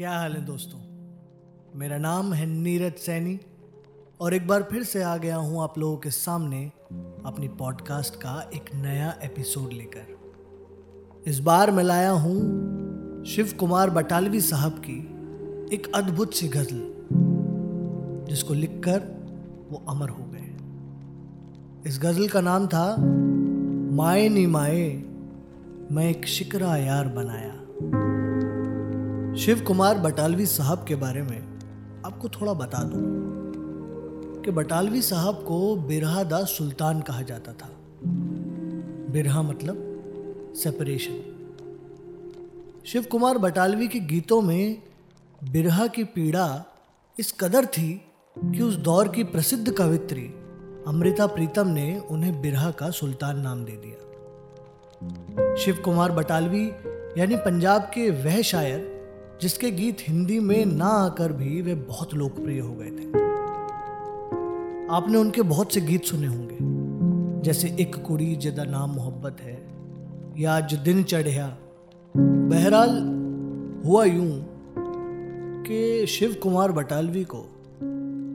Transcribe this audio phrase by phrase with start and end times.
[0.00, 0.78] क्या हाल है दोस्तों?
[1.78, 3.40] मेरा नाम है नीरज सैनी
[4.20, 6.72] और एक बार फिर से आ गया हूँ आप लोगों के सामने
[7.26, 10.16] अपनी पॉडकास्ट का एक नया एपिसोड लेकर।
[11.26, 14.98] इस बार मैं लाया हूँ शिव कुमार बटालवी साहब की
[15.74, 16.82] एक अद्भुत सी गज़ल,
[18.28, 18.98] जिसको लिखकर
[19.70, 20.56] वो अमर हो गए।
[21.86, 22.96] इस गज़ल का नाम था,
[23.96, 25.02] माए नी माए,
[25.92, 27.60] मैं एक शिकरा यार बनाया।
[29.40, 31.38] शिव कुमार बटालवी साहब के बारे में
[32.06, 33.02] आपको थोड़ा बता दूँ
[34.42, 37.68] कि बटालवी साहब को बिरहा सुल्तान कहा जाता था।
[39.12, 39.76] बिरहा मतलब
[40.56, 41.12] सेपरेशन
[42.86, 44.82] शिव कुमार बटालवी के गीतों में
[45.50, 46.64] बिरहा की पीड़ा
[47.18, 48.04] इस कदर थी
[48.44, 50.24] कि उस दौर की प्रसिद्ध कवित्री
[50.86, 56.72] अमृता प्रीतम ने उन्हें बिरहा का सुल्तान नाम दे दिया। शिव कुमार बटालवी
[57.18, 58.89] यानी पंजाब के वह शायर
[59.42, 63.08] जिसके गीत हिंदी में ना आकर भी वे बहुत लोकप्रिय हो गए थे।
[64.94, 66.56] आपने उनके बहुत से गीत सुने होंगे,
[67.42, 69.56] जैसे एक कुड़ी जदा नाम मोहब्बत है,
[70.38, 71.46] या जो दिन चढ़िया,
[72.14, 72.98] बहरहाल
[73.84, 74.30] हुआ यूँ
[75.66, 77.44] कि शिव कुमार बटालवी को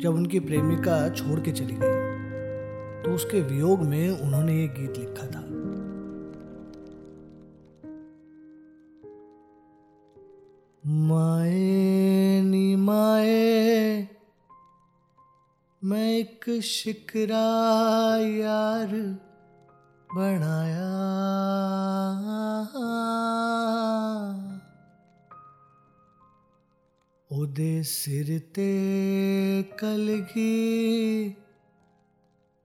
[0.01, 5.27] जब उनकी प्रेमिका छोड़ के चली गई तो उसके वियोग में उन्होंने ये गीत लिखा
[5.27, 5.43] था।
[10.85, 14.07] माए नी माए,
[15.81, 17.37] मैं एक शिकरा
[18.19, 18.93] यार
[20.09, 20.91] बनाया।
[27.29, 28.69] ओदे सिर ते
[29.81, 31.29] कलगी,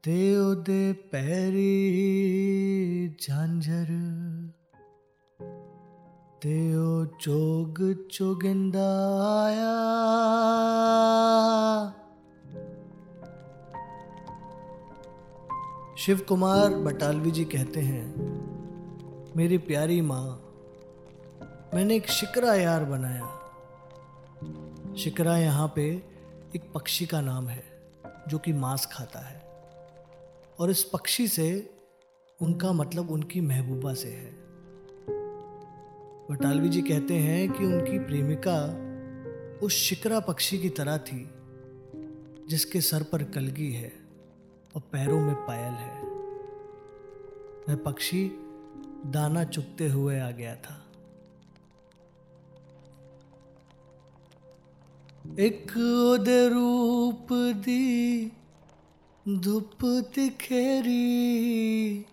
[0.04, 1.74] ते ओदे पैरी
[3.20, 3.99] झांझर
[6.42, 7.78] ते ओ चोग
[8.10, 8.84] चोगिंदा
[9.40, 9.72] आया।
[15.98, 18.06] शिव कुमार बटालवी जी कहते हैं,
[19.36, 20.26] मेरी प्यारी माँ,
[21.74, 23.28] मैंने एक शिकरा यार बनाया।
[24.96, 26.02] शिकरा यहाँ पे
[26.56, 27.64] एक पक्षी का नाम है,
[28.28, 29.42] जो कि मांस खाता है।
[30.60, 31.74] और इस पक्षी से
[32.42, 34.39] उनका मतलब उनकी महबूबा से है।
[36.30, 38.56] बटालवी जी कहते हैं कि उनकी प्रेमिका
[39.66, 41.30] उस शिकरा पक्षी की तरह थी,
[42.48, 43.92] जिसके सर पर कलगी है
[44.74, 46.02] और पैरों में पायल है।
[47.68, 48.30] वह पक्षी
[49.06, 50.86] दाना चुगते हुए आ गया था।
[55.38, 55.72] एक
[56.52, 58.32] रूप दी,
[59.28, 59.78] धुप
[60.14, 62.06] तिखेरी,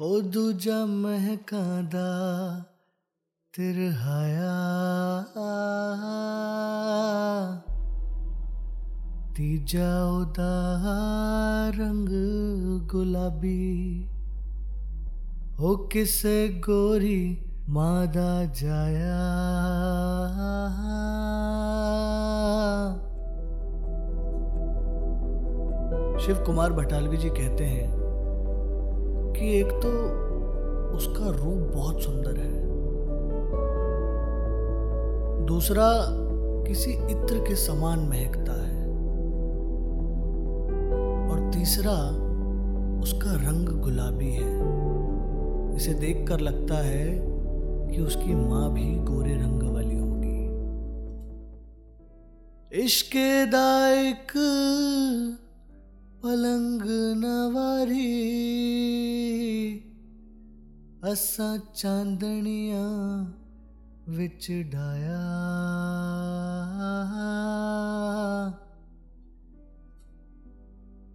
[0.00, 2.08] ओ दूजा महकांदा
[3.56, 4.54] तिरहाया
[9.36, 10.56] तीजा उदा
[11.74, 12.10] रंग
[12.88, 14.10] गुलाबी।
[15.60, 17.22] हो किसे गोरी
[17.68, 19.16] मादा जाया।
[26.20, 27.90] शिव कुमार भटालवी जी कहते हैं
[29.36, 29.96] कि एक तो
[30.96, 32.65] उसका रूप बहुत सुंदर है।
[35.46, 35.92] दूसरा
[36.68, 38.86] किसी इत्र के समान महकता है।
[41.30, 41.98] और तीसरा
[43.02, 44.86] उसका रंग गुलाबी है।
[45.76, 47.22] इसे देखकर लगता है
[47.88, 50.16] कि उसकी माँ भी गोरे रंग वाली होगी।
[52.84, 53.16] इश्क
[53.52, 54.32] दायक
[56.22, 56.82] पलंग
[57.24, 58.12] नवारी,
[61.04, 62.86] असा चांदनिया
[64.08, 65.20] विच डाया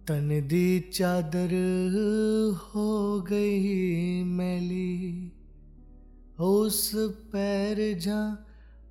[0.08, 1.54] तन दी चादर
[2.54, 5.32] हो गई मैली,
[6.40, 6.92] उस
[7.32, 8.20] पैर जा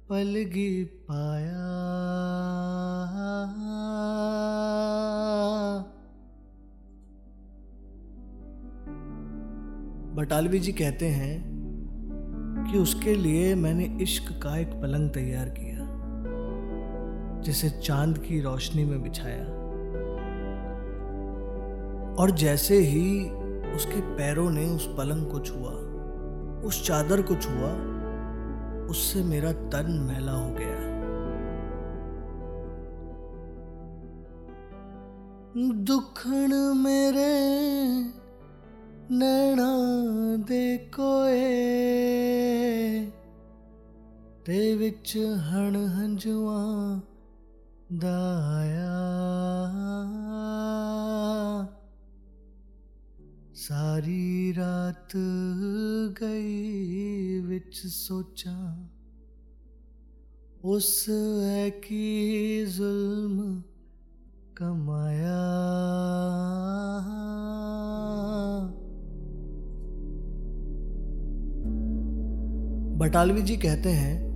[0.10, 1.68] पलगी पाया।
[10.16, 11.51] बटालवी जी कहते हैं
[12.72, 15.88] कि उसके लिए मैंने इश्क का एक पलंग तैयार किया,
[17.42, 19.44] जिसे चाँद की रोशनी में बिछाया।
[22.16, 23.30] और जैसे ही
[23.76, 25.72] उसके पैरों ने उस पलंग को छुआ,
[26.68, 27.72] उस चादर को छुआ,
[28.86, 30.92] उससे मेरा तन मैला हो गया।
[35.84, 37.34] दुखण मेरे
[39.12, 39.72] नैना
[40.46, 41.41] दे कोए
[44.45, 47.01] ਤੇ ਵਿੱਚ ਹਣ ਹੰਝੂਆਂ
[47.93, 48.93] ਦਾਇਆ
[53.55, 55.17] ਸਾਰੀ ਰਾਤ
[56.23, 58.75] ਗਈ ਵਿੱਚ ਸੋਚਾਂ
[60.65, 61.09] ਉਸ
[61.43, 63.63] ਹੈ ਕੀ ਜ਼ੁਲਮ
[64.57, 65.37] ਕਮਾਇਆ
[72.99, 74.30] बटालवी जी कहते हैं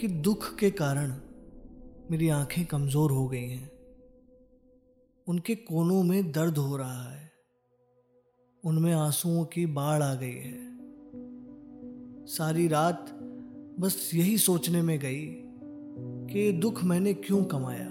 [0.00, 1.14] कि दुख के कारण
[2.10, 3.70] मेरी आँखें कमज़ोर हो गई हैं।
[5.26, 7.32] उनके कोनों में दर्द हो रहा है।
[8.64, 10.78] उनमें आंसुओं की बाढ़ आ गई है।
[12.26, 13.06] सारी रात
[13.80, 15.26] बस यही सोचने में गई
[16.34, 17.88] कि दुख मैंने क्यों कमाया?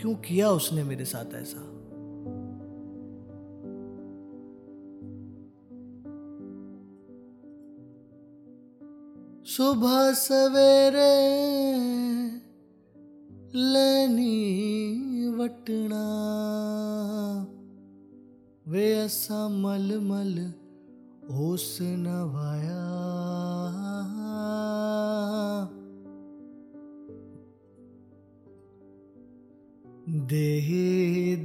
[0.00, 1.77] क्यों किया उसने मेरे साथ ऐसा?
[9.57, 11.11] सुबह सवेरे
[13.55, 16.03] ਲੈਣੀ ਵਟਣਾ
[18.67, 20.51] ਵੇ ਅਸਾਂ ਮਲ ਮਲ
[21.29, 22.79] ਹੋਸ ਨਵਾਇਆ
[30.25, 30.71] ਦੇਹ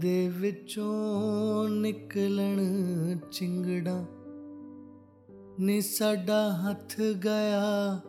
[0.01, 2.59] ਦੇ ਵਿੱਚੋਂ ਨਿਕਲਣ
[3.33, 4.05] ਚਿੰਗੜਾ
[5.63, 8.01] ਨੀ ਸਾਡਾ ਹੱਥ ਗਿਆ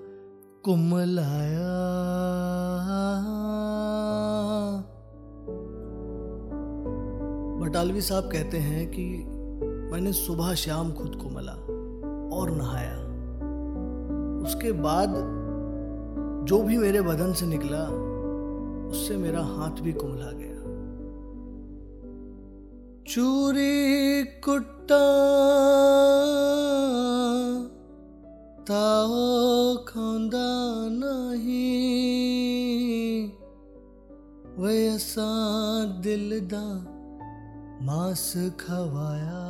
[0.63, 1.67] ਘੁੰਮ ਲਾਇਆ
[7.61, 9.03] बटालवी साहब कहते हैं कि
[9.91, 11.51] मैंने सुबह शाम खुद को मला
[12.35, 12.95] और नहाया
[14.43, 15.13] उसके बाद
[16.49, 17.83] जो भी मेरे बदन से निकला
[18.89, 20.57] उससे मेरा हाथ भी कुमला गया
[23.07, 25.03] चूरी कुट्टा
[28.68, 29.16] ताओ
[29.88, 30.46] खांदा
[30.90, 31.72] नहीं
[34.58, 35.26] वैसा
[36.06, 36.62] दिल दा
[37.88, 38.24] मास
[38.60, 39.42] खवाया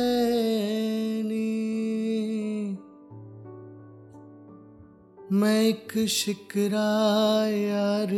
[5.33, 6.93] मैं एक शिकरा
[7.49, 8.11] यार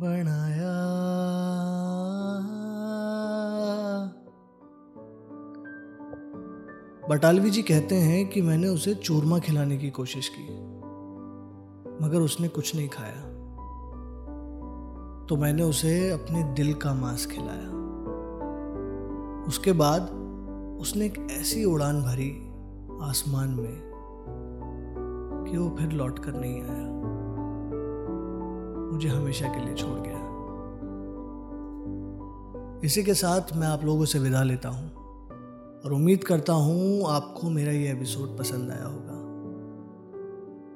[0.00, 0.74] बनाया।
[7.10, 10.46] बटालवी जी कहते हैं कि मैंने उसे चूरमा खिलाने की कोशिश की,
[12.04, 13.35] मगर उसने कुछ नहीं खाया।
[15.28, 17.76] तो मैंने उसे अपने दिल का मांस खिलाया।
[19.48, 20.02] उसके बाद
[20.80, 22.30] उसने एक ऐसी उड़ान भरी
[23.08, 23.80] आसमान में
[25.48, 26.86] कि वो फिर लौट कर नहीं आया।
[28.92, 30.26] मुझे हमेशा के लिए छोड़ गया।
[32.84, 34.92] इसी के साथ मैं आप लोगों से विदा लेता हूँ
[35.84, 39.16] और उम्मीद करता हूँ आपको मेरा ये एपिसोड पसंद आया होगा।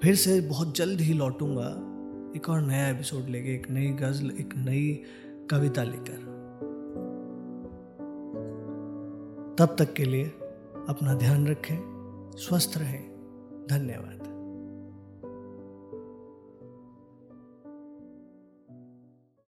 [0.02, 1.89] फिर से बहुत जल्द ही लौटूँगा।
[2.36, 5.02] एक और नया एपिसोड लेके एक नई गज़ल, एक नई
[5.50, 6.30] कविता लेकर।
[9.58, 10.24] तब तक के लिए
[10.88, 11.76] अपना ध्यान रखें,
[12.36, 13.02] स्वस्थ रहें।
[13.70, 14.29] धन्यवाद।